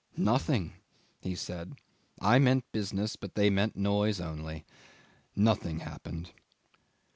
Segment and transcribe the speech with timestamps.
[0.17, 0.73] "Nothing,"
[1.19, 1.75] he said.
[2.19, 4.65] "I meant business, but they meant noise only.
[5.35, 6.31] Nothing happened."